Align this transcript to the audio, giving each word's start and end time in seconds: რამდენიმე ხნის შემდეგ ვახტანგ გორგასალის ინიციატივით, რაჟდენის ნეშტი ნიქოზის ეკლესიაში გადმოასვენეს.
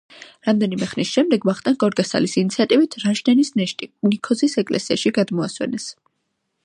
რამდენიმე 0.45 0.85
ხნის 0.93 1.09
შემდეგ 1.17 1.45
ვახტანგ 1.49 1.77
გორგასალის 1.83 2.33
ინიციატივით, 2.43 2.97
რაჟდენის 3.03 3.53
ნეშტი 3.61 3.91
ნიქოზის 4.13 4.57
ეკლესიაში 4.63 5.13
გადმოასვენეს. 5.21 5.87